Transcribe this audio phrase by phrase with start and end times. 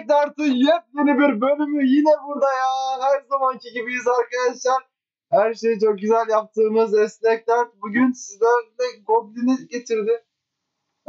[0.00, 3.00] Esnek Dart'ın yepyeni bir bölümü yine burada ya.
[3.00, 4.82] Her zamanki gibiyiz arkadaşlar.
[5.30, 10.24] Her şeyi çok güzel yaptığımız Esnek Dart bugün sizlerle Goblin'i getirdi.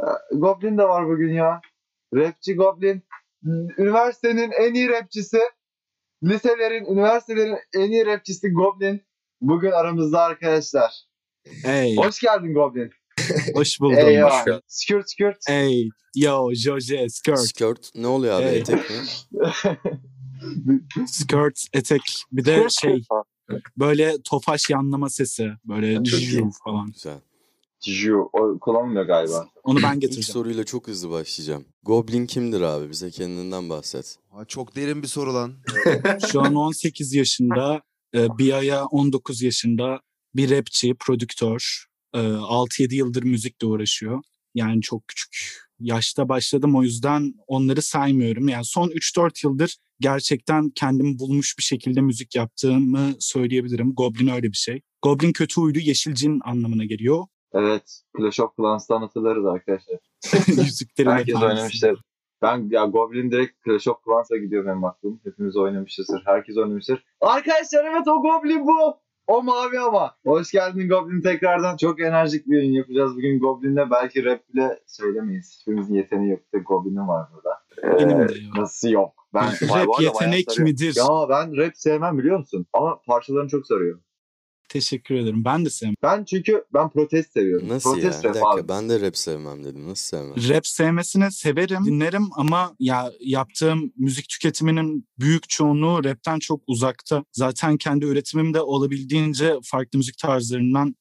[0.00, 1.60] Ee, Goblin de var bugün ya.
[2.14, 3.02] Rapçi Goblin.
[3.78, 5.38] Üniversitenin en iyi rapçisi.
[6.24, 9.02] Liselerin, üniversitelerin en iyi rapçisi Goblin.
[9.40, 10.92] Bugün aramızda arkadaşlar.
[11.64, 12.90] Hey, Hoş geldin Goblin.
[13.54, 13.98] hoş buldum.
[13.98, 14.44] Eyvah.
[14.66, 15.36] Skürt skürt.
[15.46, 18.58] Hey, yo, Joje, skirt, Skirt ne oluyor abi Hey.
[18.58, 18.96] etek mi?
[21.06, 22.02] skirt, etek.
[22.32, 23.02] Bir de şey,
[23.76, 25.48] böyle tofaş yanlama sesi.
[25.64, 26.42] Böyle Çok iyi.
[26.64, 26.92] falan.
[26.92, 27.18] Güzel.
[27.84, 29.48] Ju, o kullanılmıyor galiba.
[29.64, 30.32] Onu ben İlk getireceğim.
[30.32, 31.64] soruyla çok hızlı başlayacağım.
[31.82, 32.90] Goblin kimdir abi?
[32.90, 34.16] Bize kendinden bahset.
[34.30, 35.52] Ha, çok derin bir soru lan.
[36.32, 37.82] Şu an 18 yaşında,
[38.14, 40.00] e, bir aya 19 yaşında
[40.34, 41.84] bir rapçi, prodüktör.
[42.14, 44.22] E, 6-7 yıldır müzikle uğraşıyor.
[44.54, 48.48] Yani çok küçük yaşta başladım o yüzden onları saymıyorum.
[48.48, 53.94] Yani son 3-4 yıldır gerçekten kendimi bulmuş bir şekilde müzik yaptığımı söyleyebilirim.
[53.94, 54.80] Goblin öyle bir şey.
[55.02, 57.26] Goblin kötü huylu yeşil cin anlamına geliyor.
[57.52, 58.02] Evet.
[58.18, 59.98] Clash of Clans'tan hatırlarız arkadaşlar.
[60.64, 61.54] Yüzüklerin Herkes Efendisi.
[61.54, 62.02] oynamıştır.
[62.42, 65.20] Ben ya Goblin direkt Clash of Clans'a gidiyor benim aklım.
[65.24, 66.22] Hepimiz oynamışızdır.
[66.26, 67.04] Herkes oynamıştır.
[67.20, 69.00] Arkadaşlar evet o Goblin bu.
[69.26, 70.14] O mavi ama.
[70.26, 71.76] Hoş geldin Goblin tekrardan.
[71.76, 73.90] Çok enerjik bir yayın yapacağız bugün Goblin'le.
[73.90, 75.52] Belki rap bile söylemeyiz.
[75.58, 76.40] Hiçbirimizin yeteneği yok.
[76.40, 77.62] Bir tek Goblin'in var burada.
[77.98, 78.56] Benim Ee, de yok.
[78.58, 79.12] Nasıl yok?
[79.34, 80.94] Ben Rap yetenek midir?
[80.98, 82.66] Ya ben rap sevmem biliyor musun?
[82.72, 84.00] Ama parçalarını çok sarıyor.
[84.72, 85.44] Teşekkür ederim.
[85.44, 85.94] Ben de sevmem.
[86.02, 87.68] Ben çünkü ben protest seviyorum.
[87.68, 88.02] Nasıl ya?
[88.02, 88.68] protest Bir rap dakika abi.
[88.68, 89.88] ben de rap sevmem dedim.
[89.88, 90.48] Nasıl sevmem?
[90.48, 97.24] Rap sevmesini severim, dinlerim ama ya yaptığım müzik tüketiminin büyük çoğunluğu rapten çok uzakta.
[97.32, 100.94] Zaten kendi üretimimde olabildiğince farklı müzik tarzlarından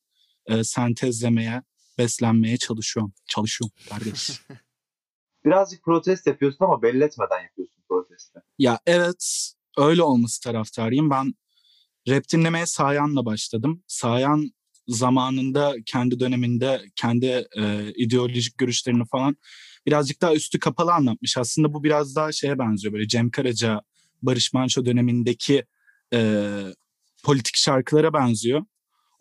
[0.46, 1.62] e, sentezlemeye,
[1.98, 3.14] beslenmeye çalışıyorum.
[3.28, 4.42] Çalışıyorum kardeş.
[5.46, 8.40] Birazcık protest yapıyorsun ama belli etmeden yapıyorsun protesti.
[8.60, 11.10] ya evet öyle olması taraftarıyım.
[11.10, 11.34] Ben
[12.10, 13.84] rap dinlemeye Sayan'la başladım.
[13.88, 14.52] Sayan
[14.88, 17.26] zamanında kendi döneminde kendi
[17.58, 19.38] e, ideolojik görüşlerini falan
[19.86, 21.38] birazcık daha üstü kapalı anlatmış.
[21.38, 23.82] Aslında bu biraz daha şeye benziyor böyle Cem Karaca,
[24.22, 25.66] Barış Manço dönemindeki
[26.14, 26.60] e,
[27.24, 28.62] politik şarkılara benziyor.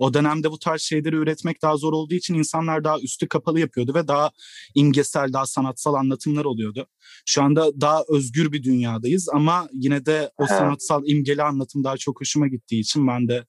[0.00, 3.94] O dönemde bu tarz şeyleri üretmek daha zor olduğu için insanlar daha üstü kapalı yapıyordu
[3.94, 4.31] ve daha
[4.75, 6.87] imgesel, daha sanatsal anlatımlar oluyordu.
[7.27, 12.21] Şu anda daha özgür bir dünyadayız ama yine de o sanatsal imgeli anlatım daha çok
[12.21, 13.47] hoşuma gittiği için ben de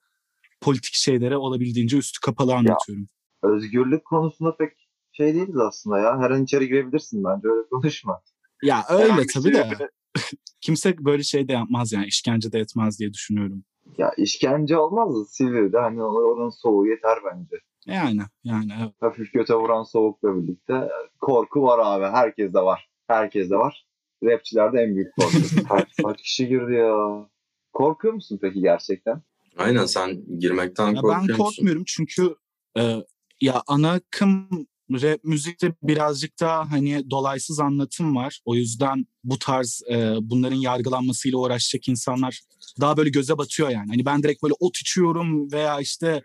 [0.62, 3.08] politik şeylere olabildiğince üstü kapalı anlatıyorum.
[3.44, 4.74] Özgürlük konusunda pek
[5.12, 6.20] şey değiliz aslında ya.
[6.20, 8.22] Her an içeri girebilirsin bence öyle konuşma.
[8.64, 9.90] Ya öyle tabii şey de
[10.62, 13.64] kimse böyle şey de yapmaz yani işkence de etmez diye düşünüyorum.
[14.02, 17.56] Ya işkence olmaz da Silivri'de hani oranın soğuğu yeter bence.
[17.86, 18.94] Yani yani evet.
[19.02, 20.90] Hafif göte vuran soğukla birlikte
[21.20, 22.06] korku var abi.
[22.06, 22.90] Herkes de var.
[23.08, 23.86] Herkes de var.
[24.24, 25.38] Rapçilerde en büyük korku.
[25.70, 27.30] kaç, kaç kişi girdi ya?
[27.74, 29.22] Korkuyor musun peki gerçekten?
[29.58, 31.38] Aynen sen girmekten Ya korkuyor ben musun?
[31.38, 32.36] korkmuyorum çünkü
[32.78, 33.04] e,
[33.42, 34.48] ya ana akım
[34.94, 38.42] rap müzikte birazcık daha hani dolaysız anlatım var.
[38.46, 42.42] O yüzden bu tarz e, bunların yargılanmasıyla uğraşacak insanlar
[42.82, 43.88] daha böyle göze batıyor yani.
[43.90, 46.24] Hani ben direkt böyle ot içiyorum veya işte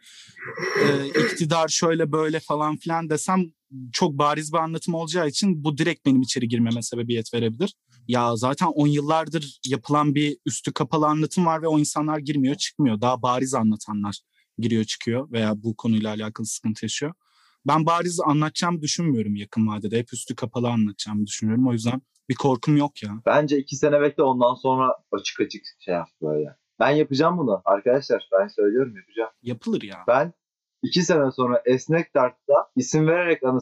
[0.84, 3.44] e, iktidar şöyle böyle falan filan desem
[3.92, 7.74] çok bariz bir anlatım olacağı için bu direkt benim içeri girmeme sebebiyet verebilir.
[8.08, 13.00] Ya zaten on yıllardır yapılan bir üstü kapalı anlatım var ve o insanlar girmiyor çıkmıyor.
[13.00, 14.18] Daha bariz anlatanlar
[14.58, 17.14] giriyor çıkıyor veya bu konuyla alakalı sıkıntı yaşıyor.
[17.68, 19.98] Ben bariz anlatacağımı düşünmüyorum yakın vadede.
[19.98, 21.68] Hep üstü kapalı anlatacağımı düşünüyorum.
[21.68, 23.10] O yüzden bir korkum yok ya.
[23.26, 26.56] Bence iki sene bekle ondan sonra açık açık şey yap böyle.
[26.80, 28.28] Ben yapacağım bunu arkadaşlar.
[28.32, 29.30] Ben söylüyorum yapacağım.
[29.42, 30.04] Yapılır ya.
[30.08, 30.32] Ben
[30.82, 33.60] iki sene sonra Esnek Dart'ta isim vererek anı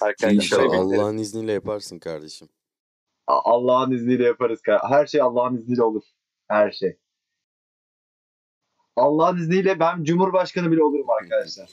[0.00, 0.78] Arkadaşlar İnşallah.
[0.78, 2.48] Allah'ın izniyle yaparsın kardeşim.
[3.26, 4.60] Allah'ın izniyle yaparız.
[4.66, 6.02] Her şey Allah'ın izniyle olur.
[6.48, 6.98] Her şey.
[8.96, 11.70] Allah'ın izniyle ben Cumhurbaşkanı bile olurum arkadaşlar.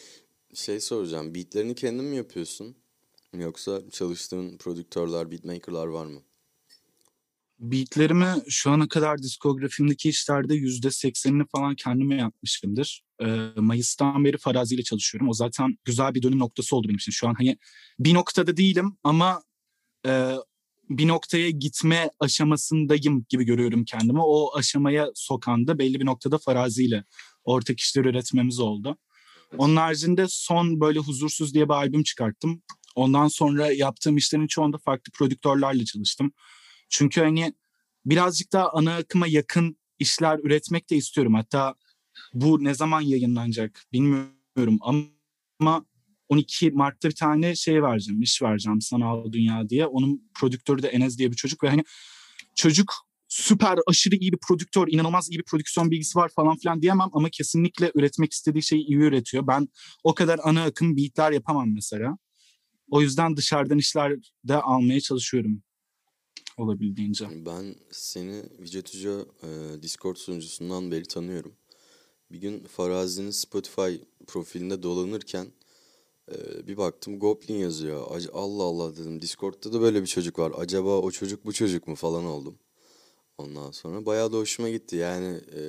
[0.54, 1.36] Şey soracağım.
[1.36, 2.76] Beatlerini kendin mi yapıyorsun?
[3.34, 6.20] Yoksa çalıştığın prodüktörler, beatmakerlar var mı?
[7.60, 13.04] Beatlerimi şu ana kadar diskografimdeki işlerde yüzde seksenini falan kendime yapmışımdır.
[13.22, 15.30] Ee, Mayıs'tan beri Farazi ile çalışıyorum.
[15.30, 17.12] O zaten güzel bir dönüm noktası oldu benim için.
[17.12, 17.58] Şu an hani
[18.00, 19.44] bir noktada değilim ama
[20.06, 20.34] e,
[20.90, 24.20] bir noktaya gitme aşamasındayım gibi görüyorum kendimi.
[24.22, 27.04] O aşamaya sokan da belli bir noktada Farazi ile
[27.44, 28.98] ortak işler üretmemiz oldu.
[29.58, 32.62] Onun haricinde son böyle Huzursuz diye bir albüm çıkarttım.
[32.96, 36.32] Ondan sonra yaptığım işlerin çoğunda farklı prodüktörlerle çalıştım.
[36.90, 37.54] Çünkü hani
[38.06, 41.34] birazcık daha ana akıma yakın işler üretmek de istiyorum.
[41.34, 41.76] Hatta
[42.34, 45.86] bu ne zaman yayınlanacak bilmiyorum ama
[46.30, 49.86] 12 Mart'ta bir tane şey vereceğim, iş vereceğim Sanal Dünya diye.
[49.86, 51.84] Onun prodüktörü de Enes diye bir çocuk ve hani
[52.56, 57.10] çocuk süper aşırı iyi bir prodüktör, inanılmaz iyi bir prodüksiyon bilgisi var falan filan diyemem
[57.14, 59.48] ama kesinlikle üretmek istediği şeyi iyi üretiyor.
[59.48, 59.68] Ben
[60.04, 62.18] o kadar ana akım beatler yapamam mesela.
[62.92, 64.14] O yüzden dışarıdan işler
[64.44, 65.62] de almaya çalışıyorum
[66.58, 67.28] olabildiğince.
[67.46, 71.54] Ben seni Vicetuca e, Discord sunucusundan beri tanıyorum.
[72.32, 73.96] Bir gün Farazi'nin Spotify
[74.28, 75.48] profilinde dolanırken
[76.32, 78.08] e, bir baktım Goblin yazıyor.
[78.34, 80.52] Allah Allah dedim Discord'da da böyle bir çocuk var.
[80.58, 82.60] Acaba o çocuk bu çocuk mu falan oldum.
[83.38, 84.96] Ondan sonra bayağı da hoşuma gitti.
[84.96, 85.62] Yani e,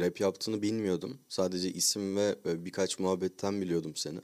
[0.00, 1.18] rap yaptığını bilmiyordum.
[1.28, 4.18] Sadece isim ve e, birkaç muhabbetten biliyordum seni.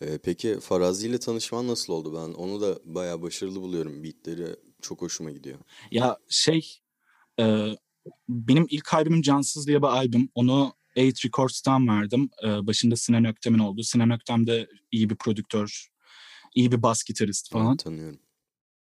[0.00, 2.14] E, peki Farazi ile tanışman nasıl oldu?
[2.14, 4.04] Ben onu da bayağı başarılı buluyorum.
[4.04, 5.58] Beatleri çok hoşuma gidiyor.
[5.90, 6.80] Ya şey
[7.40, 7.68] e,
[8.28, 10.28] benim ilk albümüm Cansız diye bir albüm.
[10.34, 12.30] Onu Eight Records'tan verdim.
[12.44, 13.82] E, başında Sinan Öktem'in oldu.
[13.82, 15.88] Sinan Öktem de iyi bir prodüktör,
[16.54, 17.68] iyi bir bas gitarist falan.
[17.68, 18.18] Evet, tanıyorum.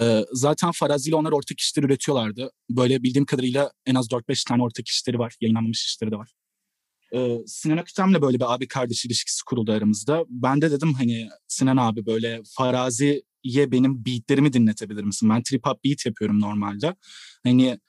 [0.01, 2.51] E, zaten Farazi ile onlar ortak işler üretiyorlardı.
[2.69, 5.35] Böyle bildiğim kadarıyla en az 4-5 tane ortak işleri var.
[5.41, 6.31] Yayınlanmış işleri de var.
[7.15, 10.25] E, Sinan Öktem'le böyle bir abi kardeş ilişkisi kuruldu aramızda.
[10.29, 15.29] Ben de dedim hani Sinan abi böyle Farazi'ye benim beatlerimi dinletebilir misin?
[15.29, 16.95] Ben trip hop beat yapıyorum normalde.
[17.43, 17.79] Hani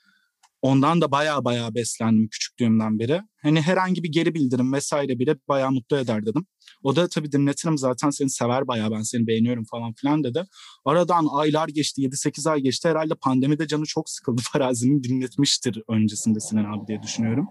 [0.62, 3.22] ondan da baya baya beslendim küçüklüğümden beri.
[3.42, 6.46] Hani herhangi bir geri bildirim vesaire bile baya mutlu eder dedim.
[6.82, 10.44] O da tabii dinletirim zaten seni sever baya ben seni beğeniyorum falan filan dedi.
[10.84, 12.88] Aradan aylar geçti 7-8 ay geçti.
[12.88, 17.48] Herhalde pandemide canı çok sıkıldı Farazi'nin dinletmiştir öncesinde Sinan abi diye düşünüyorum.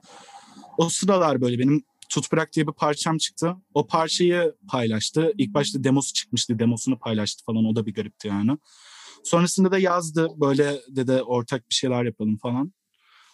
[0.77, 3.55] O sıralar böyle benim Tut Bırak diye bir parçam çıktı.
[3.73, 5.33] O parçayı paylaştı.
[5.37, 6.59] İlk başta demosu çıkmıştı.
[6.59, 7.65] Demosunu paylaştı falan.
[7.65, 8.57] O da bir garipti yani.
[9.23, 10.29] Sonrasında da yazdı.
[10.35, 12.73] Böyle dedi ortak bir şeyler yapalım falan.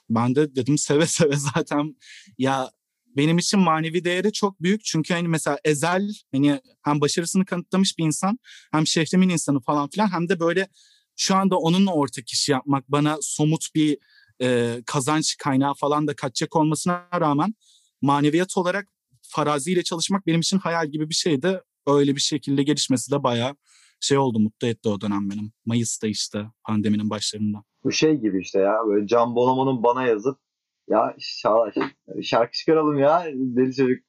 [0.10, 1.96] Ben de dedim seve seve zaten
[2.38, 2.72] ya
[3.18, 4.84] benim için manevi değeri çok büyük.
[4.86, 8.40] Çünkü hani mesela Ezel hani hem başarısını kanıtlamış bir insan
[8.72, 10.68] hem şehrimin insanı falan filan hem de böyle
[11.16, 13.98] şu anda onunla ortak iş yapmak bana somut bir
[14.42, 17.54] e, kazanç kaynağı falan da kaçacak olmasına rağmen
[18.02, 18.88] maneviyat olarak
[19.22, 21.62] Farazi ile çalışmak benim için hayal gibi bir şeydi.
[21.88, 23.56] Öyle bir şekilde gelişmesi de bayağı
[24.04, 25.52] şey oldu mutlu etti o dönem benim.
[25.66, 27.58] Mayıs'ta işte pandeminin başlarında.
[27.84, 30.38] Bu şey gibi işte ya böyle Can Bonomo'nun bana yazıp
[30.90, 31.74] ya Çağdaş
[32.24, 34.04] şarkı çıkaralım ya deli çocuk.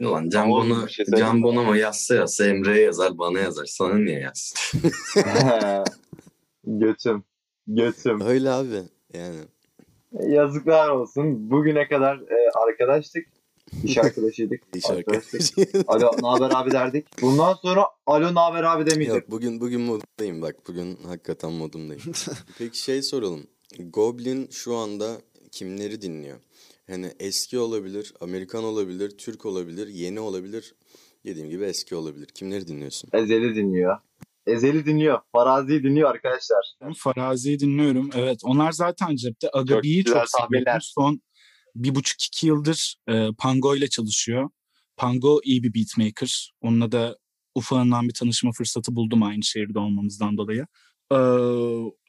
[0.00, 1.42] Ulan Can, Bono, şey Can?
[1.42, 3.64] Bonomo yazsa yazsa Emre'ye yazar bana yazar.
[3.64, 4.80] Sana niye yazsın?
[6.64, 7.24] Götüm.
[7.66, 8.20] Götüm.
[8.20, 8.82] Öyle abi.
[9.14, 9.36] Yani
[10.12, 11.50] Yazıklar olsun.
[11.50, 13.26] Bugüne kadar e, arkadaştık.
[13.84, 14.60] İş arkadaşıydık.
[14.74, 15.58] iş arkadaştık.
[15.58, 15.84] arkadaşı.
[15.86, 17.06] Alo ne haber abi derdik.
[17.22, 19.20] Bundan sonra alo ne haber abi demeyeceğim.
[19.20, 20.56] Yok bugün bugün moddayım bak.
[20.68, 22.02] Bugün hakikaten modumdayım.
[22.58, 23.46] Peki şey soralım.
[23.78, 25.20] Goblin şu anda
[25.52, 26.38] kimleri dinliyor?
[26.90, 30.74] Hani eski olabilir, Amerikan olabilir, Türk olabilir, yeni olabilir.
[31.24, 32.26] Dediğim gibi eski olabilir.
[32.26, 33.10] Kimleri dinliyorsun?
[33.12, 33.98] Ezeli dinliyor.
[34.46, 35.18] Ezeli dinliyor.
[35.32, 36.76] Farazi dinliyor arkadaşlar.
[36.82, 38.10] Ben Farazi'yi dinliyorum.
[38.16, 39.48] Evet onlar zaten cepte.
[39.52, 40.78] Agabi'yi güzel çok seviyorum.
[40.80, 41.20] Son
[41.76, 44.50] bir buçuk iki yıldır e, Pango ile çalışıyor.
[44.96, 46.52] Pango iyi bir beatmaker.
[46.60, 47.18] Onunla da
[47.54, 50.66] ufağından bir tanışma fırsatı buldum aynı şehirde olmamızdan dolayı.
[51.12, 51.16] Ee,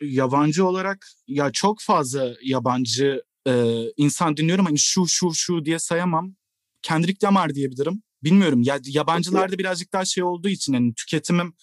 [0.02, 4.66] yabancı olarak ya çok fazla yabancı e, insan dinliyorum.
[4.66, 6.36] Hani şu şu şu diye sayamam.
[6.82, 8.02] Kendrick Lamar diyebilirim.
[8.24, 11.54] Bilmiyorum ya yabancılarda birazcık daha şey olduğu için hani tüketimim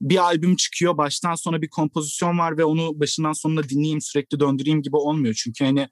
[0.00, 4.82] bir albüm çıkıyor baştan sona bir kompozisyon var ve onu başından sonuna dinleyeyim sürekli döndüreyim
[4.82, 5.34] gibi olmuyor.
[5.34, 5.88] Çünkü hani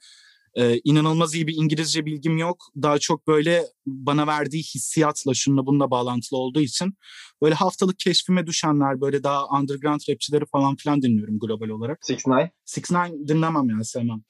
[0.54, 2.66] e, inanılmaz iyi bir İngilizce bilgim yok.
[2.83, 6.95] Daha çok böyle bana verdiği hissiyatla şununla bununla bağlantılı olduğu için
[7.42, 11.99] böyle haftalık keşfime düşenler böyle daha underground rapçileri falan filan dinliyorum global olarak.
[12.02, 12.50] 6ix9ine.
[12.64, 14.23] Six Nine dinlemem ya sevmem.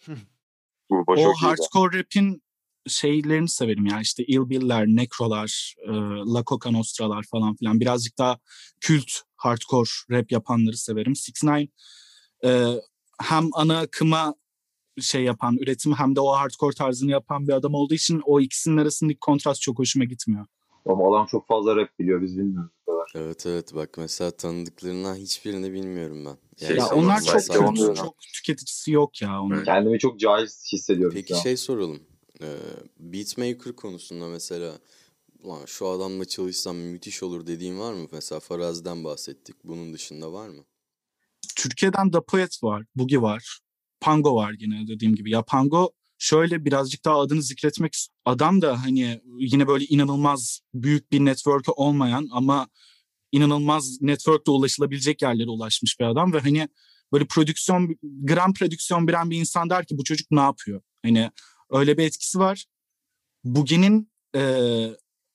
[1.07, 2.43] O hardcore rap'in
[2.89, 5.91] şeylerini severim ya işte Ill Bill'ler, Necro'lar, e,
[6.35, 7.81] La Coca Nostra'lar falan filan.
[7.81, 8.39] Birazcık daha
[8.81, 11.17] kült hardcore rap yapanları severim.
[11.17, 11.69] Six Nine
[12.45, 12.75] e,
[13.23, 14.35] hem ana akıma
[15.01, 18.77] şey yapan, üretim hem de o hardcore tarzını yapan bir adam olduğu için o ikisinin
[18.77, 20.47] arasındaki kontrast çok hoşuma gitmiyor.
[20.87, 23.13] Ama adam çok fazla rap biliyor biz bilmiyoruz bu kadar.
[23.15, 26.67] Evet evet bak mesela tanıdıklarından hiçbirini bilmiyorum ben.
[26.67, 29.65] Şey, ya sanırım onlar çok onu- çok tüketicisi yok ya onun.
[29.65, 32.01] Kendimi çok cahil hissediyorum Peki şey soralım.
[32.43, 32.57] Ee,
[32.99, 34.73] beatmaker konusunda mesela
[35.43, 38.07] Ulan şu adamla çalışsam müthiş olur dediğin var mı?
[38.13, 39.57] Mesela Farazi'den bahsettik.
[39.65, 40.65] Bunun dışında var mı?
[41.57, 43.59] Türkiye'den Da Poet var, Bugi var,
[44.01, 45.31] Pango var yine dediğim gibi.
[45.31, 51.25] Ya Pango şöyle birazcık daha adını zikretmek adam da hani yine böyle inanılmaz büyük bir
[51.25, 52.69] network'ü olmayan ama
[53.33, 56.69] inanılmaz network'te ulaşılabilecek yerlere ulaşmış bir adam ve hani
[57.13, 60.83] böyle prodüksiyon gram prodüksiyon bilen bir insan der ki bu çocuk ne yapıyor?
[61.03, 61.31] Hani
[61.71, 62.65] öyle bir etkisi var.
[63.45, 64.41] Bugi'nin e,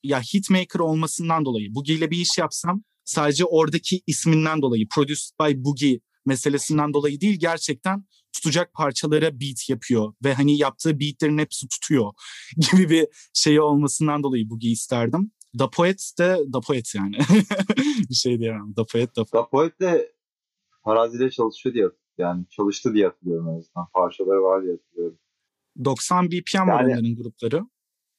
[0.04, 5.64] ya hitmaker olmasından dolayı Bugi ile bir iş yapsam sadece oradaki isminden dolayı Produced by
[5.64, 8.06] Boogie meselesinden dolayı değil gerçekten
[8.36, 12.14] tutacak parçalara beat yapıyor ve hani yaptığı beatlerin hepsi tutuyor
[12.72, 15.32] gibi bir şey olmasından dolayı Boogie isterdim.
[15.60, 17.18] Da Poet de Da Poet yani.
[18.10, 18.76] bir şey diyemem.
[18.78, 19.34] Da Poet, Da Poet.
[19.34, 20.12] Da Poet de
[20.84, 21.86] Farazi'yle çalışıyor diye
[22.18, 23.88] yani çalıştı diye hatırlıyorum en azından.
[23.94, 25.20] Parçaları var diye hatırlıyorum.
[25.86, 27.62] 90 BPM var Yani- onların grupları.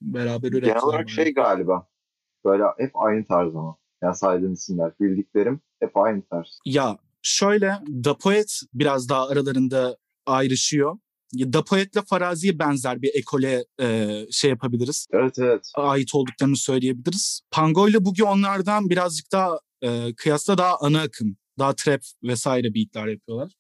[0.01, 0.83] Beraber Genel ürettiler.
[0.83, 1.89] olarak şey galiba.
[2.45, 3.77] Böyle hep aynı tarz ama.
[4.03, 4.93] Yani saydığın isimler.
[5.01, 6.59] Bildiklerim hep aynı tarz.
[6.65, 10.99] Ya şöyle Da Poet biraz daha aralarında ayrışıyor.
[11.33, 15.07] Ya Da Poet'le Farazi'ye benzer bir ekole e, şey yapabiliriz.
[15.13, 15.73] Evet evet.
[15.75, 17.41] Ait olduklarını söyleyebiliriz.
[17.51, 21.37] Pango ile Boogie onlardan birazcık daha e, kıyasla daha ana akım.
[21.59, 23.53] Daha trap vesaire beatler yapıyorlar.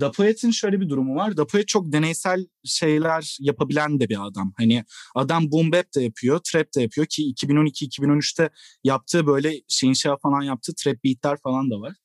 [0.00, 1.36] Da Poet'in şöyle bir durumu var.
[1.36, 4.52] Da Poet çok deneysel şeyler yapabilen de bir adam.
[4.56, 8.50] Hani adam boom bap de yapıyor, trap de yapıyor ki 2012-2013'te
[8.84, 11.96] yaptığı böyle şeyin şey falan yaptığı trap beatler falan da var.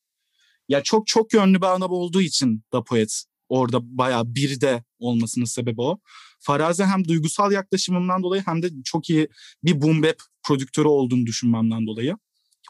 [0.69, 5.81] Ya çok çok yönlü bir adam olduğu için Da Poet orada bayağı birde olmasının sebebi
[5.81, 5.99] o.
[6.39, 9.27] Farazi hem duygusal yaklaşımından dolayı hem de çok iyi
[9.63, 12.17] bir boom bap prodüktörü olduğunu düşünmemden dolayı.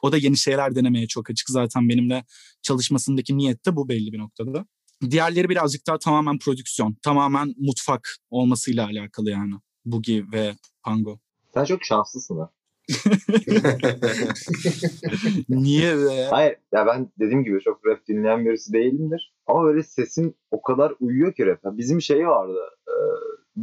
[0.02, 1.50] O da yeni şeyler denemeye çok açık.
[1.50, 2.26] Zaten benimle
[2.62, 4.66] çalışmasındaki niyet de bu belli bir noktada.
[5.10, 9.54] Diğerleri birazcık daha tamamen prodüksiyon, tamamen mutfak olmasıyla alakalı yani.
[9.86, 11.20] Boogie ve Pango.
[11.54, 12.50] Sen çok şanslısın ha.
[15.50, 16.28] Niye be?
[16.30, 19.34] Hayır ya ben dediğim gibi çok rap dinleyen birisi değilimdir.
[19.48, 21.78] Ama böyle sesin o kadar uyuyor ki rap'e.
[21.78, 22.60] Bizim şey vardı.
[22.88, 22.94] E,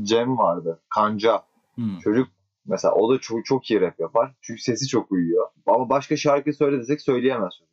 [0.02, 0.81] Cem vardı.
[0.88, 1.43] Kanca.
[1.75, 1.99] Hmm.
[1.99, 2.29] Çocuk
[2.67, 4.35] mesela o da çok, çok iyi rap yapar.
[4.41, 5.49] Çünkü sesi çok uyuyor.
[5.67, 7.73] Ama başka şarkı söyle desek söyleyemez çocuk.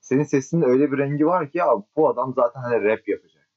[0.00, 3.48] Senin sesinin öyle bir rengi var ki ya bu adam zaten hani rap yapacak.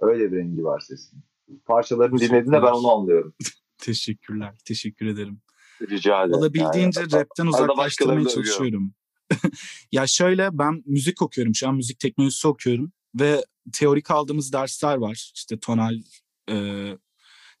[0.00, 1.24] Öyle bir rengi var sesinin.
[1.64, 3.34] Parçalarını dinlediğinde ben onu anlıyorum.
[3.78, 5.40] Teşekkürler, teşekkür ederim.
[5.80, 6.38] Rica ederim.
[6.38, 8.94] Olabildiğince Yani, rapten uzaklaştırmaya çalışıyorum.
[9.92, 15.32] ya şöyle ben müzik okuyorum şu an müzik teknolojisi okuyorum ve teorik aldığımız dersler var.
[15.34, 15.94] İşte tonal
[16.50, 16.86] e,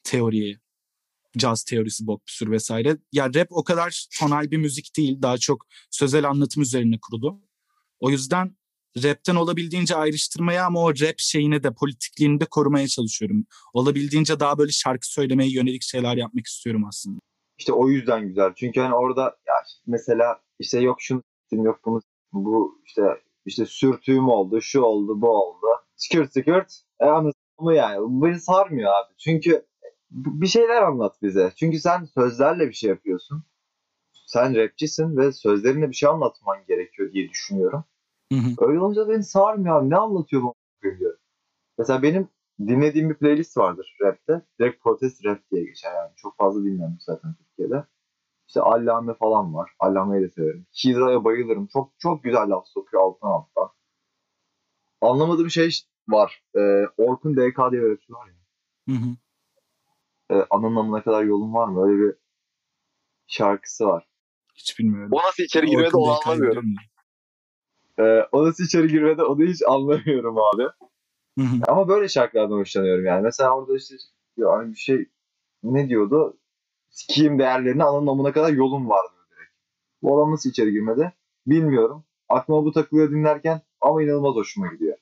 [0.04, 0.58] teori,
[1.38, 2.96] caz teorisi, bok bir sürü vesaire.
[3.12, 5.22] Ya rap o kadar tonal bir müzik değil.
[5.22, 7.42] Daha çok sözel anlatım üzerine kurulu.
[8.00, 8.56] O yüzden
[9.02, 13.46] rapten olabildiğince ayrıştırmaya ama o rap şeyini de politikliğini de korumaya çalışıyorum.
[13.72, 17.27] Olabildiğince daha böyle şarkı söylemeye yönelik şeyler yapmak istiyorum aslında.
[17.58, 18.52] İşte o yüzden güzel.
[18.54, 19.54] Çünkü hani orada ya
[19.86, 21.22] mesela işte yok şunu
[21.52, 22.00] yok bunu
[22.32, 23.02] bu işte
[23.46, 25.66] işte sürtüğüm oldu, şu oldu, bu oldu.
[25.96, 26.82] Skürt skürt.
[27.00, 28.00] E anasını yani.
[28.00, 29.14] Bu beni sarmıyor abi.
[29.18, 29.66] Çünkü
[30.10, 31.52] bir şeyler anlat bize.
[31.56, 33.44] Çünkü sen sözlerle bir şey yapıyorsun.
[34.26, 37.84] Sen rapçisin ve sözlerinle bir şey anlatman gerekiyor diye düşünüyorum.
[38.32, 38.68] Hı hı.
[38.68, 39.90] Öyle olunca beni sarmıyor abi.
[39.90, 40.54] Ne anlatıyor bu.
[41.78, 42.28] Mesela benim
[42.60, 44.42] dinlediğim bir playlist vardır rapte.
[44.60, 46.12] Direkt protest rap diye geçer yani.
[46.16, 47.84] Çok fazla dinlenmiş zaten Türkiye'de.
[48.48, 49.70] İşte Allame falan var.
[49.78, 50.66] Allame'yi de severim.
[50.84, 51.66] Hiza'ya bayılırım.
[51.66, 53.68] Çok çok güzel laf sokuyor alttan alttan.
[55.00, 55.70] Anlamadığım şey
[56.08, 56.42] var.
[56.56, 58.34] Ee, Orkun DK diye bir rapçi var ya.
[58.94, 59.16] Hı hı.
[60.30, 61.88] Ee, anlamına kadar yolun var mı?
[61.88, 62.14] Öyle bir
[63.26, 64.08] şarkısı var.
[64.54, 65.10] Hiç bilmiyorum.
[65.12, 66.64] O nasıl içeri girmedi onu anlamıyorum.
[67.98, 70.62] Ee, o nasıl içeri girmedi onu hiç anlamıyorum abi.
[71.38, 71.42] Da.
[71.42, 71.60] Hı hı.
[71.68, 73.22] Ama böyle şarkılardan hoşlanıyorum yani.
[73.22, 73.94] Mesela orada işte
[74.36, 75.06] yani bir şey
[75.62, 76.38] ne diyordu?
[76.90, 79.52] Sikiyim değerlerini anlamına kadar yolum var diyor direkt.
[80.02, 81.12] Bu adam nasıl içeri girmedi?
[81.46, 82.04] Bilmiyorum.
[82.28, 84.98] Aklıma bu takılıyor dinlerken ama inanılmaz hoşuma gidiyor.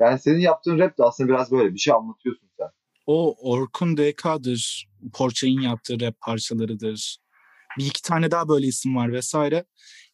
[0.00, 2.68] Yani senin yaptığın rap de aslında biraz böyle bir şey anlatıyorsun sen.
[3.06, 4.88] O Orkun DK'dır.
[5.14, 7.18] Porçay'ın yaptığı rap parçalarıdır.
[7.78, 9.64] Bir iki tane daha böyle isim var vesaire.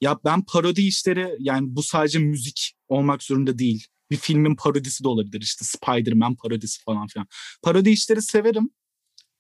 [0.01, 3.87] Ya ben parodi işleri yani bu sadece müzik olmak zorunda değil.
[4.15, 5.41] Bir filmin parodisi de olabilir.
[5.41, 7.27] İşte Spider-Man parodisi falan filan.
[7.63, 8.71] Parodi işleri severim.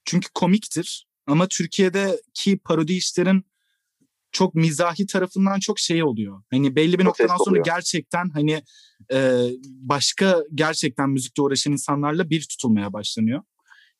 [0.04, 1.06] Çünkü komiktir.
[1.26, 3.46] Ama Türkiye'deki parodi işlerin
[4.32, 6.42] çok mizahi tarafından çok şey oluyor.
[6.50, 7.64] Hani belli bir Çok noktadan sonra oluyor.
[7.64, 8.62] gerçekten hani
[9.12, 13.42] e, başka gerçekten müzikle uğraşan insanlarla bir tutulmaya başlanıyor.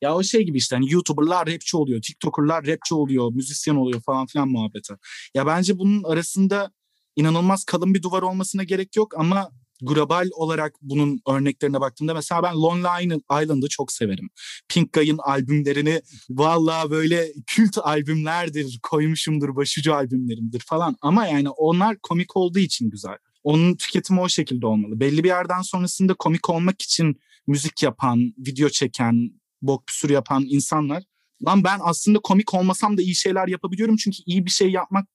[0.03, 4.27] Ya o şey gibi işte hani YouTuber'lar rapçi oluyor, TikToker'lar rapçi oluyor, müzisyen oluyor falan
[4.27, 4.95] filan muhabbeti.
[5.35, 6.73] Ya bence bunun arasında
[7.17, 9.51] inanılmaz kalın bir duvar olmasına gerek yok ama
[9.83, 14.31] global olarak bunun örneklerine baktığımda mesela ben Lonely Island'ı çok severim.
[14.69, 20.97] Pink Guy'ın albümlerini vallahi böyle kült albümlerdir, koymuşumdur, başucu albümlerimdir falan.
[21.03, 23.17] Ama yani onlar komik olduğu için güzel.
[23.43, 25.01] Onun tüketimi o şekilde olmalı.
[25.01, 29.31] Belli bir yerden sonrasında komik olmak için müzik yapan, video çeken,
[29.63, 31.03] bok püsür yapan insanlar.
[31.47, 33.97] Lan ben aslında komik olmasam da iyi şeyler yapabiliyorum.
[33.97, 35.09] Çünkü iyi bir şey yapmak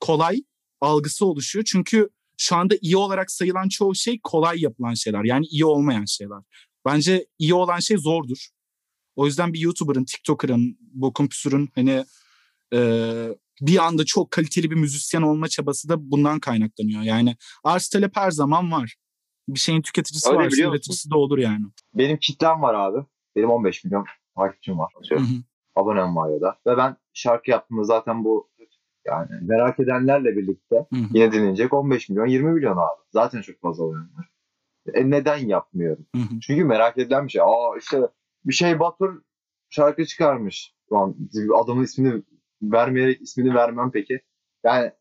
[0.00, 0.42] kolay
[0.80, 1.64] algısı oluşuyor.
[1.64, 5.24] Çünkü şu anda iyi olarak sayılan çoğu şey kolay yapılan şeyler.
[5.24, 6.38] Yani iyi olmayan şeyler.
[6.86, 8.48] Bence iyi olan şey zordur.
[9.16, 12.04] O yüzden bir YouTuber'ın, TikToker'ın, bokun püsürün hani
[12.74, 12.78] e,
[13.60, 17.02] bir anda çok kaliteli bir müzisyen olma çabası da bundan kaynaklanıyor.
[17.02, 18.94] Yani arz talep her zaman var.
[19.48, 20.62] Bir şeyin tüketicisi Öyle musun?
[20.62, 21.64] üreticisi de olur yani.
[21.94, 23.06] Benim kitlem var abi.
[23.36, 24.04] Benim 15 milyon
[24.36, 24.92] takipçim var.
[25.10, 25.18] Hı.
[25.76, 26.58] Abonem var ya da.
[26.66, 28.50] Ve ben şarkı yaptığımda zaten bu
[29.06, 31.06] yani merak edenlerle birlikte Hı hı.
[31.12, 33.00] yine dinlenecek 15 milyon 20 milyon abi.
[33.10, 33.98] Zaten çok fazla var.
[34.94, 36.06] E neden yapmıyorum?
[36.16, 36.40] Hı hı.
[36.40, 37.42] Çünkü merak edilen bir şey.
[37.42, 38.00] Aa işte
[38.44, 39.22] bir şey Batur
[39.70, 40.74] şarkı çıkarmış.
[40.92, 41.16] Lan
[41.62, 42.22] adamın ismini
[42.62, 44.20] vermeyerek ismini vermem peki.
[44.64, 44.92] Yani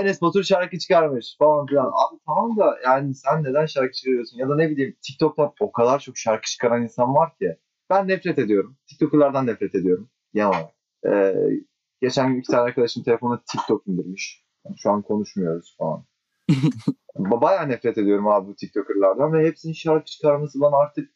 [0.00, 1.86] Enes Batur şarkı çıkarmış falan filan.
[1.86, 4.38] Abi tamam da yani sen neden şarkı çıkarıyorsun?
[4.38, 7.56] Ya da ne bileyim TikTok'ta o kadar çok şarkı çıkaran insan var ki.
[7.90, 8.76] Ben nefret ediyorum.
[8.86, 10.10] TikToker'lardan nefret ediyorum.
[10.34, 10.70] Genel olarak.
[11.06, 11.34] Ee,
[12.04, 14.44] geçen gün iki tane arkadaşım telefonuna TikTok indirmiş.
[14.64, 16.04] Yani şu an konuşmuyoruz falan.
[17.16, 21.10] Ba- Bayağı nefret ediyorum abi bu TikToker'lardan ve hepsinin şarkı çıkarması bana artık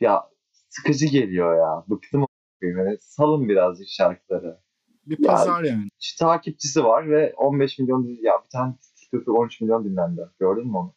[0.00, 0.24] ya
[0.68, 1.84] sıkıcı geliyor ya.
[1.88, 2.26] Bıktım
[2.62, 4.60] yani salın birazcık şarkıları.
[5.06, 5.88] Bir Ya- pazar yani.
[6.00, 10.28] İşte takipçisi var ve 15 milyon ya bir tane TikToker 13 milyon dinlendi.
[10.40, 10.94] Gördün mü onu?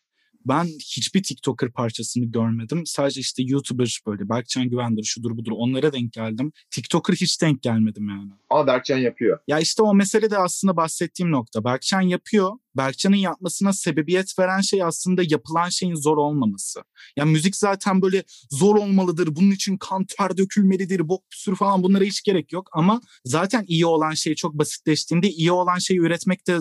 [0.48, 2.86] Ben hiçbir TikToker parçasını görmedim.
[2.86, 6.52] Sadece işte YouTuber böyle Berkcan Güvendir şudur budur onlara denk geldim.
[6.72, 8.32] TikToker hiç denk gelmedim yani.
[8.50, 9.40] Ama Berkcan yapıyor.
[9.48, 11.64] Ya işte o mesele de aslında bahsettiğim nokta.
[11.64, 12.52] Berkcan yapıyor.
[12.78, 16.82] Berkcan'ın yapmasına sebebiyet veren şey aslında yapılan şeyin zor olmaması.
[17.16, 19.36] Ya müzik zaten böyle zor olmalıdır.
[19.36, 21.10] Bunun için kan ter dökülmelidir.
[21.10, 22.70] Bok bir sürü falan bunlara hiç gerek yok.
[22.74, 26.60] Ama zaten iyi olan şey çok basitleştiğinde iyi olan şeyi üretmek de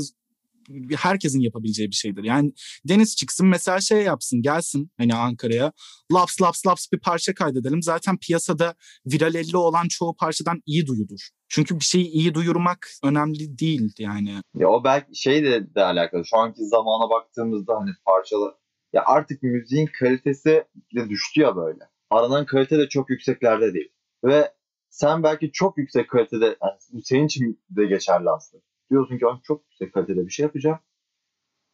[0.96, 2.24] herkesin yapabileceği bir şeydir.
[2.24, 2.52] Yani
[2.84, 5.72] Deniz çıksın mesela şey yapsın gelsin hani Ankara'ya
[6.12, 7.82] laps laps laps bir parça kaydedelim.
[7.82, 8.74] Zaten piyasada
[9.06, 11.28] viral elli olan çoğu parçadan iyi duyulur.
[11.48, 14.34] Çünkü bir şeyi iyi duyurmak önemli değil yani.
[14.54, 16.24] Ya o belki şey de, de alakalı.
[16.26, 18.54] Şu anki zamana baktığımızda hani parçalar
[18.92, 20.64] ya artık müziğin kalitesi
[20.94, 21.78] de düştü ya böyle.
[22.10, 23.92] Aranan kalite de çok yükseklerde değil.
[24.24, 24.52] Ve
[24.90, 28.62] sen belki çok yüksek kalitede yani bu senin için de geçerli aslında.
[28.90, 30.78] Diyorsun ki ben çok yüksek kalitede bir şey yapacağım.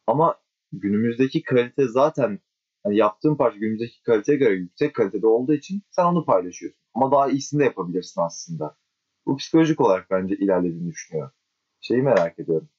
[0.07, 0.35] Ama
[0.71, 2.39] günümüzdeki kalite zaten
[2.83, 6.79] hani yaptığın parça günümüzdeki kaliteye göre yüksek kalitede olduğu için sen onu paylaşıyorsun.
[6.93, 8.77] Ama daha iyisini de yapabilirsin aslında.
[9.25, 11.33] Bu psikolojik olarak bence ilerlediğini düşünüyorum.
[11.81, 12.69] Şeyi merak ediyorum.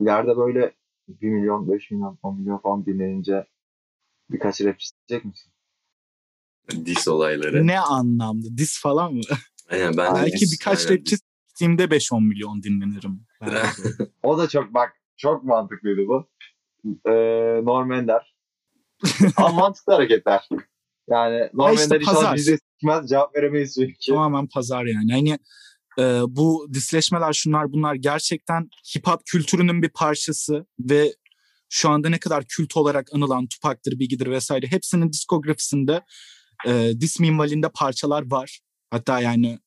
[0.00, 0.74] İleride böyle
[1.08, 3.46] 1 milyon, 5 milyon, 10 milyon falan dinlenince
[4.30, 5.52] birkaç rapçi isteyecek misin?
[6.86, 7.66] Dis olayları.
[7.66, 8.58] Ne anlamda?
[8.58, 9.20] Dis falan mı?
[9.70, 11.16] Aynen ben Belki dis- birkaç aynen, rapçi
[11.52, 13.20] gittiğimde 5-10 milyon dinlenirim.
[14.22, 16.28] O da çok bak çok mantıklıydı bu.
[17.06, 17.12] Ee,
[17.64, 18.34] Norm Ender.
[19.36, 20.48] Ama mantıklı hareketler.
[21.10, 23.94] Yani Norm işte Ender inşallah bize sikmez cevap veremeyiz çünkü.
[24.08, 25.12] Tamamen pazar yani.
[25.12, 25.38] Hani
[25.98, 31.14] e, bu disleşmeler şunlar bunlar gerçekten hip hop kültürünün bir parçası ve
[31.68, 36.02] şu anda ne kadar kült olarak anılan Tupac'tır, Biggie'dir vesaire hepsinin diskografisinde
[36.66, 38.60] e, dis minvalinde parçalar var.
[38.90, 39.58] Hatta yani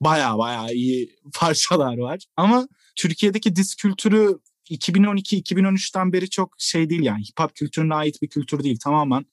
[0.00, 2.24] baya baya iyi parçalar var.
[2.36, 4.38] Ama Türkiye'deki dis kültürü
[4.70, 9.24] 2012-2013'ten beri çok şey değil yani hip hop kültürüne ait bir kültür değil tamamen.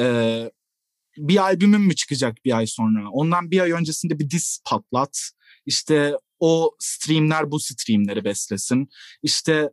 [0.00, 0.50] E,
[1.16, 3.10] bir albümün mü çıkacak bir ay sonra?
[3.10, 5.30] Ondan bir ay öncesinde bir dis patlat.
[5.66, 8.88] İşte o streamler bu streamleri beslesin.
[9.22, 9.70] İşte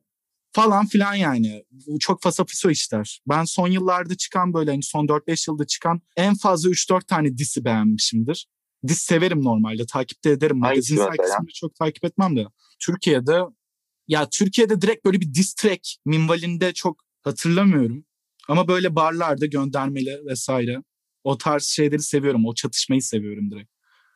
[0.52, 1.64] falan filan yani.
[2.00, 3.22] Çok fasafiso işler.
[3.28, 7.66] Ben son yıllarda çıkan böyle hani son 4-5 yılda çıkan en fazla 3-4 tane disi
[7.66, 8.48] beğenmişimdir.
[8.88, 9.86] Dis severim normalde.
[9.86, 10.58] Takip de ederim.
[10.58, 12.46] Magazin sayfasını çok takip etmem de.
[12.80, 13.42] Türkiye'de
[14.08, 18.06] ya Türkiye'de direkt böyle bir diss track minvalinde çok hatırlamıyorum.
[18.48, 20.84] Ama böyle barlarda göndermeli vesaire.
[21.24, 22.46] O tarz şeyleri seviyorum.
[22.46, 23.72] O çatışmayı seviyorum direkt.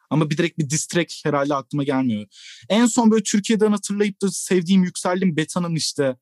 [0.10, 2.26] Ama bir direkt bir diss track herhalde aklıma gelmiyor.
[2.70, 6.18] En son böyle Türkiye'den hatırlayıp da sevdiğim Yükseldim Beta'nın işte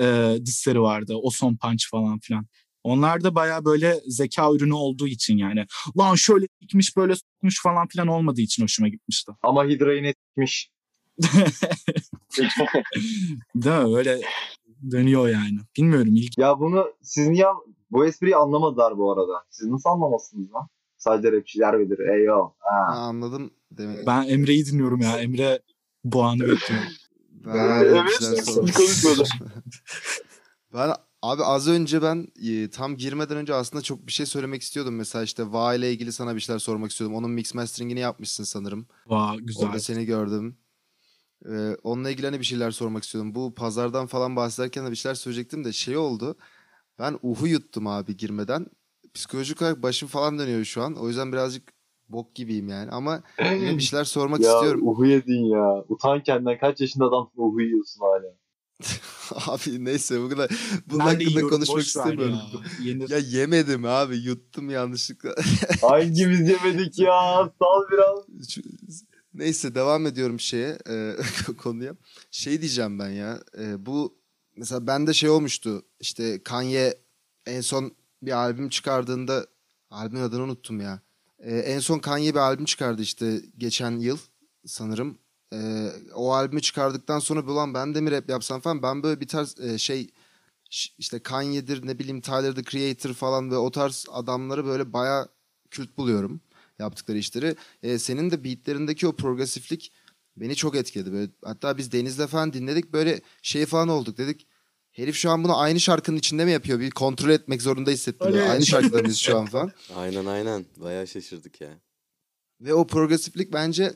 [0.00, 1.14] e, dissleri vardı.
[1.22, 2.46] O son punch falan filan.
[2.86, 5.66] Onlar da baya böyle zeka ürünü olduğu için yani.
[5.98, 9.32] Lan şöyle gitmiş böyle sokmuş falan filan olmadığı için hoşuma gitmişti.
[9.42, 10.70] Ama Hydra yine sikmiş.
[13.54, 13.96] Değil mi?
[13.96, 14.20] Öyle
[14.90, 15.58] dönüyor yani.
[15.76, 16.16] Bilmiyorum.
[16.16, 17.46] ilk ya bunu siz niye
[17.90, 19.44] bu espriyi anlamadılar bu arada.
[19.50, 20.68] Siz nasıl anlamazsınız lan?
[20.96, 21.98] Sadece rapçiler bilir.
[21.98, 22.50] Eyvah.
[22.58, 22.92] Ha, Ha.
[22.92, 24.06] anladım demek.
[24.06, 25.18] Ben Emre'yi dinliyorum ya.
[25.18, 25.62] Emre
[26.04, 26.82] bu anı bekliyor.
[27.30, 28.66] Ben konuşmadım.
[28.66, 29.26] istiyorum.
[30.74, 30.90] ben
[31.30, 34.94] abi az önce ben e, tam girmeden önce aslında çok bir şey söylemek istiyordum.
[34.96, 37.16] Mesela işte Va ile ilgili sana bir şeyler sormak istiyordum.
[37.16, 38.86] Onun mix masteringini yapmışsın sanırım.
[39.06, 39.66] Vay güzel.
[39.66, 40.56] Orada seni gördüm.
[41.48, 43.34] Ee, onunla ilgili hani bir şeyler sormak istiyordum.
[43.34, 46.36] Bu pazardan falan bahsederken de bir şeyler söyleyecektim de şey oldu.
[46.98, 48.66] Ben uhu yuttum abi girmeden.
[49.14, 50.94] Psikolojik olarak başım falan dönüyor şu an.
[50.94, 51.72] O yüzden birazcık
[52.08, 52.90] bok gibiyim yani.
[52.90, 54.80] Ama yine bir şeyler sormak ya istiyorum.
[54.88, 55.84] uhu yedin ya.
[55.88, 58.34] Utan kendinden kaç yaşında adamsın uhu yiyorsun hala.
[59.46, 60.50] Abi neyse bu kadar
[60.86, 62.34] bunun Ben de hakkında yiyorum, konuşmak istemiyorum.
[62.34, 62.86] Ya.
[62.90, 63.10] Yenir.
[63.10, 65.34] Ya yemedim abi yuttum yanlışlıkla.
[65.80, 67.52] Hangimiz yemedik ya?
[67.58, 68.48] Sal biraz.
[69.34, 71.16] Neyse devam ediyorum şeye e,
[71.58, 71.96] konuya.
[72.30, 73.40] Şey diyeceğim ben ya.
[73.58, 74.18] e, bu
[74.56, 75.82] mesela bende şey olmuştu.
[76.00, 76.94] İşte Kanye
[77.46, 79.46] en son bir albüm çıkardığında
[79.90, 81.00] albümün adını unuttum ya.
[81.38, 84.18] E, en son Kanye bir albüm çıkardı işte geçen yıl
[84.66, 85.18] sanırım.
[85.52, 89.28] E, o albümü çıkardıktan sonra ulan ben de mi rap yapsam falan ben böyle bir
[89.28, 90.10] tarz e, şey
[90.98, 95.28] işte Kanye'dir ne bileyim Tyler the Creator falan ve o tarz adamları böyle baya
[95.70, 96.40] kült buluyorum
[96.78, 97.56] yaptıkları işleri.
[97.82, 99.92] E, senin de beatlerindeki o progresiflik
[100.36, 101.12] beni çok etkiledi.
[101.12, 104.46] Böyle, hatta biz Deniz'le falan dinledik böyle şey falan olduk dedik.
[104.92, 106.80] Herif şu an bunu aynı şarkının içinde mi yapıyor?
[106.80, 108.26] Bir kontrol etmek zorunda hissettim.
[108.26, 108.48] Öyle.
[108.48, 109.72] Aynı şarkıda mıyız şu an falan.
[109.96, 110.66] Aynen aynen.
[110.76, 111.80] Bayağı şaşırdık ya.
[112.60, 113.94] Ve o progresiflik bence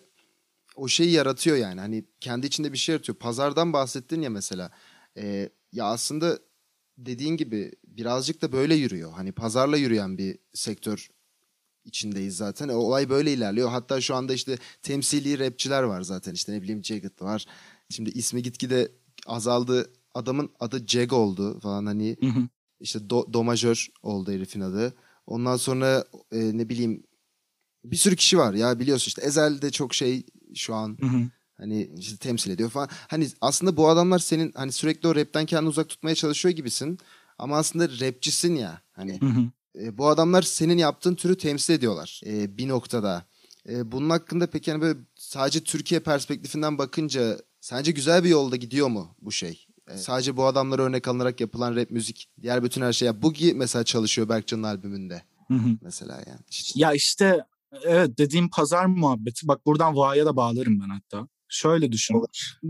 [0.76, 1.80] o şeyi yaratıyor yani.
[1.80, 3.18] Hani kendi içinde bir şey yaratıyor.
[3.18, 4.70] Pazardan bahsettin ya mesela.
[5.16, 6.38] Ee, ya aslında
[6.98, 9.12] dediğin gibi birazcık da böyle yürüyor.
[9.12, 11.08] Hani pazarla yürüyen bir sektör
[11.84, 12.68] içindeyiz zaten.
[12.68, 13.68] O olay böyle ilerliyor.
[13.70, 16.32] Hatta şu anda işte temsili rapçiler var zaten.
[16.32, 17.46] İşte ne bileyim Jagged var.
[17.88, 18.92] Şimdi ismi gitgide
[19.26, 19.92] azaldı.
[20.14, 22.16] Adamın adı Jag oldu falan hani.
[22.80, 24.94] İşte do, do majör oldu herifin adı.
[25.26, 27.02] Ondan sonra e, ne bileyim
[27.84, 31.22] bir sürü kişi var ya biliyorsun işte Ezel de çok şey şu an Hı hı.
[31.56, 32.88] hani işte temsil ediyor falan.
[33.08, 36.98] Hani aslında bu adamlar senin hani sürekli o rapten kendini uzak tutmaya çalışıyor gibisin.
[37.38, 39.20] Ama aslında rapçisin ya hani.
[39.20, 39.44] Hı hı.
[39.78, 43.24] E, bu adamlar senin yaptığın türü temsil ediyorlar e, bir noktada.
[43.68, 48.88] E, bunun hakkında peki hani böyle sadece Türkiye perspektifinden bakınca sence güzel bir yolda gidiyor
[48.88, 49.66] mu bu şey?
[49.88, 53.06] E, sadece bu adamlara örnek alınarak yapılan rap müzik, diğer bütün her şey.
[53.06, 55.68] Ya Boogie mesela çalışıyor Berkcan'ın albümünde Hı hı.
[55.82, 56.40] mesela yani.
[56.50, 57.38] İşte, Ya işte
[57.84, 59.48] evet dediğim pazar muhabbeti.
[59.48, 61.28] Bak buradan Va'ya da bağlarım ben hatta.
[61.48, 62.16] Şöyle düşün.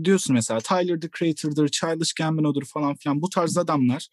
[0.03, 3.21] Diyorsun mesela Tyler the Creator'dır, Childish Gambino'dur falan filan.
[3.21, 4.07] Bu tarz adamlar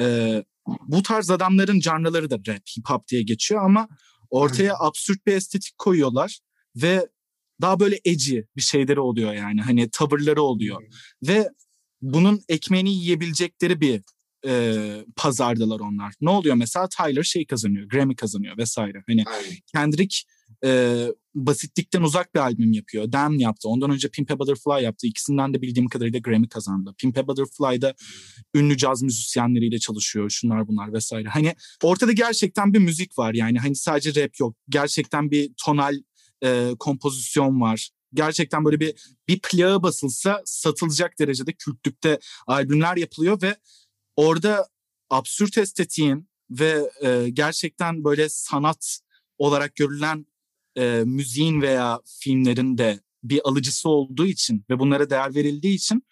[0.00, 0.44] e,
[0.88, 3.88] bu tarz adamların canlıları da rap, hip hop diye geçiyor ama
[4.30, 6.38] ortaya absürt bir estetik koyuyorlar
[6.76, 7.08] ve
[7.60, 9.60] daha böyle edgy bir şeyleri oluyor yani.
[9.62, 10.82] Hani tavırları oluyor.
[11.22, 11.48] Ve
[12.02, 14.02] bunun ekmeğini yiyebilecekleri bir
[14.46, 16.14] e, pazardalar onlar.
[16.20, 19.02] Ne oluyor mesela Tyler şey kazanıyor, Grammy kazanıyor vesaire.
[19.06, 19.24] Hani
[19.72, 20.16] Kendrick
[20.64, 21.02] e,
[21.34, 23.12] basitlikten uzak bir albüm yapıyor.
[23.12, 23.68] Damn yaptı.
[23.68, 25.06] Ondan önce Pimp a Butterfly yaptı.
[25.06, 26.94] İkisinden de bildiğim kadarıyla Grammy kazandı.
[26.98, 27.94] Pimp a Butterfly'da
[28.54, 30.30] ünlü caz müzisyenleriyle çalışıyor.
[30.30, 31.28] Şunlar bunlar vesaire.
[31.28, 33.34] Hani ortada gerçekten bir müzik var.
[33.34, 34.56] Yani hani sadece rap yok.
[34.68, 35.94] Gerçekten bir tonal
[36.44, 37.90] e, kompozisyon var.
[38.14, 38.94] Gerçekten böyle bir
[39.28, 43.56] bir plağı basılsa satılacak derecede kültlükte albümler yapılıyor ve
[44.16, 44.68] orada
[45.10, 48.98] absürt estetiğin ve e, gerçekten böyle sanat
[49.38, 50.26] olarak görülen
[50.76, 56.02] e, müziğin veya filmlerin de bir alıcısı olduğu için ve bunlara değer verildiği için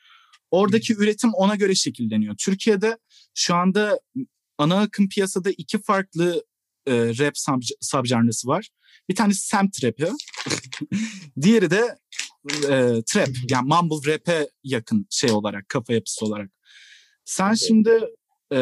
[0.51, 2.35] oradaki üretim ona göre şekilleniyor.
[2.39, 2.99] Türkiye'de
[3.35, 4.01] şu anda
[4.59, 6.45] ana akım piyasada iki farklı
[6.87, 8.69] e, rap sub- subjanrısı var.
[9.09, 10.09] Bir tanesi semt rap'i.
[11.41, 11.99] Diğeri de
[12.65, 16.51] e, trap yani mumble rap'e yakın şey olarak kafa yapısı olarak.
[17.25, 17.91] Sen şimdi
[18.53, 18.59] e,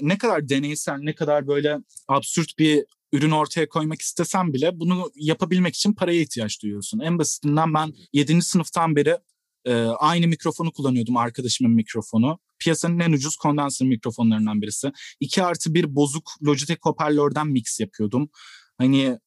[0.00, 5.74] ne kadar deneysel ne kadar böyle absürt bir ürün ortaya koymak istesen bile bunu yapabilmek
[5.74, 7.00] için paraya ihtiyaç duyuyorsun.
[7.00, 8.42] En basitinden ben 7.
[8.42, 9.18] sınıftan beri
[9.64, 12.38] e, aynı mikrofonu kullanıyordum arkadaşımın mikrofonu.
[12.58, 14.92] Piyasanın en ucuz kondenser mikrofonlarından birisi.
[15.20, 18.30] 2 artı bir bozuk Logitech hoparlörden mix yapıyordum.
[18.78, 19.18] Hani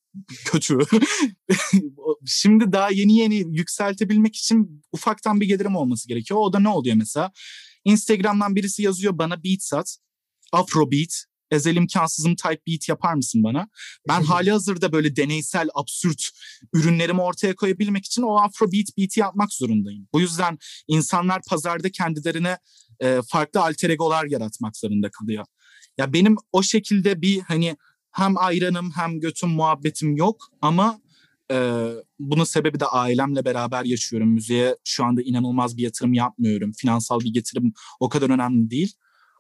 [0.46, 0.78] kötü.
[2.26, 6.40] Şimdi daha yeni yeni yükseltebilmek için ufaktan bir gelirim olması gerekiyor.
[6.40, 7.32] O da ne oluyor mesela?
[7.88, 9.98] Instagram'dan birisi yazıyor bana beat sat.
[10.52, 11.24] Afro beat.
[11.52, 13.68] Ezel imkansızım type beat yapar mısın bana?
[14.08, 16.30] Ben hali hazırda böyle deneysel, absürt
[16.74, 20.08] ürünlerimi ortaya koyabilmek için o afro beat beat'i yapmak zorundayım.
[20.14, 22.58] Bu yüzden insanlar pazarda kendilerine
[23.00, 25.46] e, farklı alter egolar yaratmak zorunda kalıyor.
[25.98, 27.78] Ya benim o şekilde bir hani
[28.12, 31.00] hem ayranım hem götüm muhabbetim yok ama
[31.52, 34.30] e, bunun sebebi de ailemle beraber yaşıyorum.
[34.30, 36.72] Müziğe şu anda inanılmaz bir yatırım yapmıyorum.
[36.72, 38.94] Finansal bir getirim o kadar önemli değil.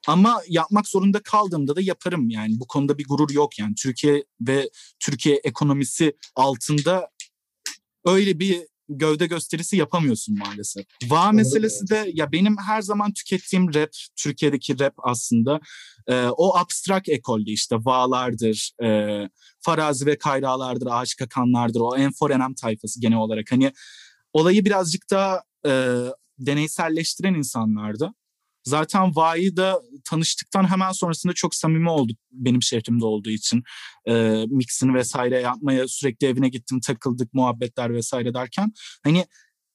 [0.08, 2.60] Ama yapmak zorunda kaldığımda da yaparım yani.
[2.60, 3.76] Bu konuda bir gurur yok yani.
[3.76, 7.10] Türkiye ve Türkiye ekonomisi altında
[8.06, 10.86] öyle bir gövde gösterisi yapamıyorsun maalesef.
[11.04, 15.60] Va meselesi de ya benim her zaman tükettiğim rap, Türkiye'deki rap aslında
[16.08, 18.89] e, o abstrak ekolde işte Va'lardır, e,
[19.60, 23.52] Farazi ve Kayralardır, Ağaç Kakanlardır, o Enforenem tayfası genel olarak.
[23.52, 23.71] Hani
[24.34, 26.04] olayı birazcık daha e,
[26.39, 28.13] deneyselleştiren insanlardı.
[28.67, 33.63] Zaten Va'yı da tanıştıktan hemen sonrasında çok samimi olduk benim şehrimde olduğu için.
[34.06, 38.71] E, mixini vesaire yapmaya sürekli evine gittim, takıldık, muhabbetler vesaire derken.
[39.03, 39.25] Hani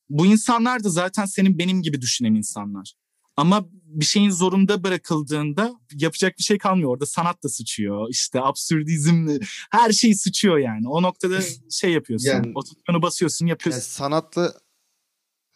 [0.09, 2.92] bu insanlar da zaten senin benim gibi düşünen insanlar.
[3.37, 6.90] Ama bir şeyin zorunda bırakıldığında yapacak bir şey kalmıyor.
[6.90, 8.09] Orada sanat da sıçıyor.
[8.11, 9.28] İşte absürdizm
[9.70, 10.88] her şey sıçıyor yani.
[10.88, 11.38] O noktada
[11.70, 12.28] şey yapıyorsun.
[12.28, 13.81] Yani- basıyorsun Yani yapıyorsun.
[13.81, 14.55] sanatla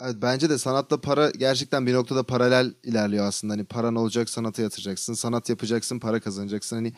[0.01, 3.53] evet, bence de sanatla para gerçekten bir noktada paralel ilerliyor aslında.
[3.53, 5.15] Hani paran olacak sanata yatıracaksın.
[5.15, 6.77] Sanat yapacaksın para kazanacaksın.
[6.77, 6.93] Hani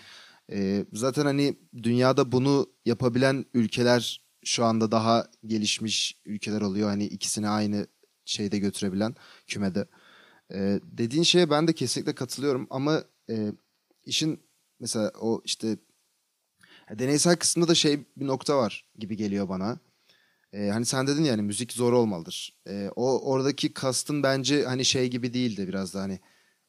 [0.53, 6.89] e, zaten hani dünyada bunu yapabilen ülkeler şu anda daha gelişmiş ülkeler oluyor.
[6.89, 7.87] Hani ikisini aynı
[8.25, 9.15] şeyde götürebilen
[9.47, 9.89] kümede.
[10.53, 13.53] E, dediğin şeye ben de kesinlikle katılıyorum ama e,
[14.05, 14.41] işin
[14.81, 15.79] mesela o işte
[16.91, 19.79] deneysel kısmında da şey bir nokta var gibi geliyor bana.
[20.53, 22.53] Ee, hani sen dedin ya hani müzik zor olmalıdır.
[22.69, 26.21] Ee, o oradaki kastın bence hani şey gibi değildi biraz da hani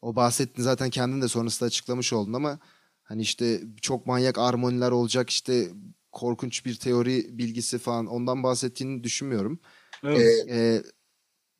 [0.02, 2.60] o bahsettin zaten kendin de sonrasında açıklamış oldun ama
[3.04, 5.68] hani işte çok manyak armoniler olacak işte
[6.12, 9.60] korkunç bir teori bilgisi falan ondan bahsettiğini düşünmüyorum.
[10.04, 10.50] Evet.
[10.50, 10.84] Ee,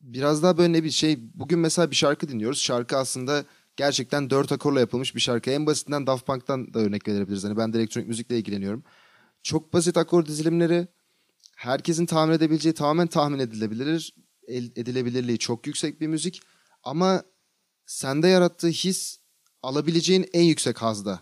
[0.02, 2.60] biraz daha böyle bir şey bugün mesela bir şarkı dinliyoruz.
[2.60, 5.52] Şarkı aslında gerçekten dört akorla yapılmış bir şarkı.
[5.52, 7.44] En basitinden Daft Punk'tan da örnek verebiliriz.
[7.44, 8.84] Hani ben de elektronik müzikle ilgileniyorum.
[9.44, 10.88] Çok basit akor dizilimleri
[11.60, 14.16] herkesin tahmin edebileceği tamamen tahmin edilebilir
[14.48, 16.42] edilebilirliği çok yüksek bir müzik
[16.84, 17.24] ama
[17.86, 19.18] sende yarattığı his
[19.64, 21.20] alabileceğin en yüksek hazda.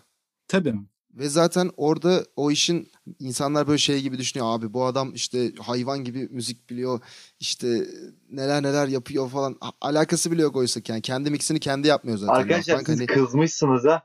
[0.48, 0.74] Tabii.
[1.14, 6.04] Ve zaten orada o işin insanlar böyle şey gibi düşünüyor abi bu adam işte hayvan
[6.04, 7.00] gibi müzik biliyor
[7.40, 7.86] işte
[8.30, 12.34] neler neler yapıyor falan A- alakası bile yok oysa yani kendi mixini kendi yapmıyor zaten.
[12.34, 14.02] Arkadaşlar Punk siz hani- kızmışsınız ha.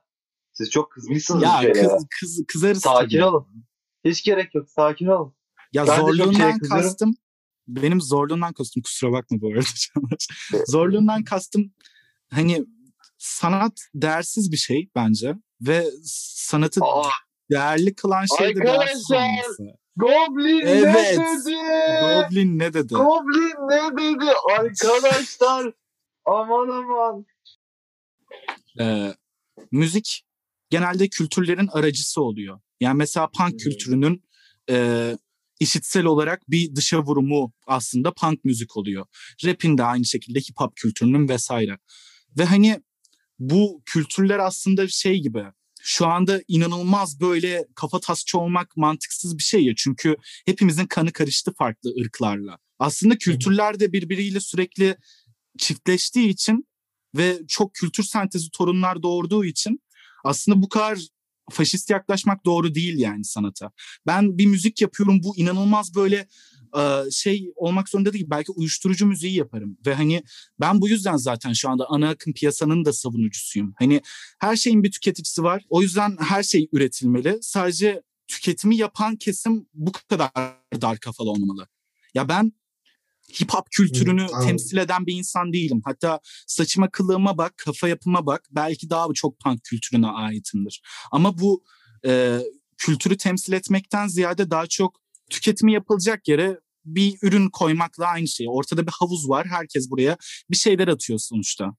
[0.54, 3.26] Siz çok kızmışsınız Ya kız, kız, kızarız Sakin tabii.
[3.26, 3.48] olun.
[4.06, 4.70] Hiç gerek yok.
[4.70, 5.36] Sakin olun.
[5.74, 7.16] Ya Ben zorluğundan kastım
[7.68, 10.28] benim zorluğundan kastım kusura bakma bu arada Çağlar.
[10.68, 11.74] zorluğundan kastım
[12.32, 12.66] hani
[13.18, 17.10] sanat değersiz bir şey bence ve sanatı Aa,
[17.52, 19.64] değerli kılan şey de değersiz olması.
[19.96, 21.18] Goblin Evet.
[21.18, 21.56] ne dedi?
[22.02, 22.94] Goblin ne dedi?
[22.94, 24.32] Goblin ne dedi?
[24.60, 25.74] Arkadaşlar.
[26.26, 27.26] aman aman.
[28.80, 29.14] Ee,
[29.72, 30.26] müzik
[30.70, 32.60] genelde kültürlerin aracısı oluyor.
[32.80, 34.24] Yani mesela punk kültürünün
[34.70, 35.18] e,
[35.60, 39.06] işitsel olarak bir dışa vurumu aslında punk müzik oluyor.
[39.46, 41.78] Rap'in de aynı şekilde hip hop kültürünün vesaire.
[42.38, 42.82] Ve hani
[43.40, 45.44] bu kültürler aslında şey gibi
[45.82, 49.74] şu anda inanılmaz böyle kafa tasçı olmak mantıksız bir şey ya.
[49.78, 52.58] Çünkü hepimizin kanı karıştı farklı ırklarla.
[52.80, 54.98] Aslında kültürler de birbiriyle sürekli
[55.58, 56.68] çiftleştiği için
[57.18, 59.80] ve çok kültür sentezi torunlar doğurduğu için
[60.24, 61.00] aslında bu kadar
[61.52, 63.72] faşist yaklaşmak doğru değil yani sanata.
[64.08, 66.28] Ben bir müzik yapıyorum bu inanılmaz böyle
[66.78, 68.26] e, şey olmak zorunda değil.
[68.28, 70.24] Belki uyuşturucu müziği yaparım ve hani
[70.60, 73.74] ben bu yüzden zaten şu anda ana akım piyasanın da savunucusuyum.
[73.80, 74.02] Hani
[74.40, 75.64] her şeyin bir tüketicisi var.
[75.70, 77.38] O yüzden her şey üretilmeli.
[77.42, 80.32] Sadece tüketimi yapan kesim bu kadar
[80.82, 81.68] dar kafalı olmamalı.
[82.14, 82.54] Ya ben
[83.42, 84.48] hip hop kültürünü anladım.
[84.48, 85.82] temsil eden bir insan değilim.
[85.86, 88.48] Hatta saçıma kılığıma bak, kafa yapıma bak.
[88.52, 90.82] Belki daha çok punk kültürüne aitimdir.
[91.12, 91.64] Ama bu
[92.06, 92.40] e,
[92.78, 98.48] kültürü temsil etmekten ziyade daha çok tüketimi yapılacak yere bir ürün koymakla aynı şey.
[98.50, 99.48] Ortada bir havuz var.
[99.48, 100.18] Herkes buraya
[100.52, 101.76] bir şeyler atıyor sonuçta.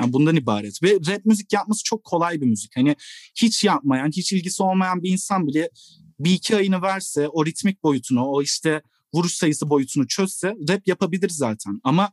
[0.00, 0.82] Yani bundan ibaret.
[0.82, 2.76] Ve rap müzik yapması çok kolay bir müzik.
[2.76, 2.96] Hani
[3.34, 5.70] hiç yapmayan, hiç ilgisi olmayan bir insan bile
[6.18, 8.82] bir iki ayını verse o ritmik boyutunu, o işte
[9.16, 11.80] vuruş sayısı boyutunu çözse rap yapabilir zaten.
[11.84, 12.12] Ama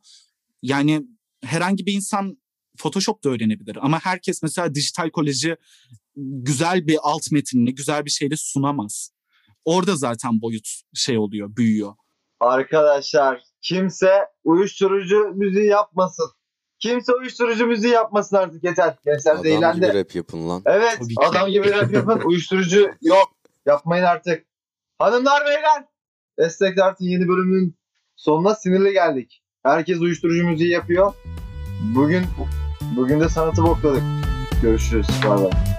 [0.62, 1.04] yani
[1.44, 2.38] herhangi bir insan
[2.78, 3.78] Photoshop da öğrenebilir.
[3.82, 5.58] Ama herkes mesela dijital koleji
[6.16, 9.12] güzel bir alt metinini, güzel bir şeyle sunamaz.
[9.66, 11.94] Orada zaten boyut şey oluyor, büyüyor.
[12.40, 14.12] Arkadaşlar kimse
[14.44, 16.32] uyuşturucu müziği yapmasın.
[16.80, 18.96] Kimse uyuşturucu müziği yapmasın artık yeter.
[19.06, 19.76] Gençler Adam zehirlendi.
[19.86, 20.62] gibi rap yapın lan.
[20.66, 22.22] Evet adam gibi rap yapın.
[22.26, 23.36] Uyuşturucu yok.
[23.66, 24.46] Yapmayın artık.
[25.00, 25.86] Hanımlar beyler.
[26.40, 27.76] Destek Dart'ın yeni bölümünün
[28.16, 29.44] sonuna sinirli geldik.
[29.64, 31.14] Herkes uyuşturucu müziği yapıyor.
[31.96, 32.24] Bugün
[32.96, 34.04] bugün de sanatı bokladık.
[34.62, 35.08] Görüşürüz.
[35.30, 35.73] Bay bay.